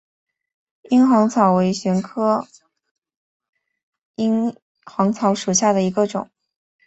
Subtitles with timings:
[0.89, 2.47] 阴行草为玄参科
[4.15, 6.27] 阴行草属下的一个种。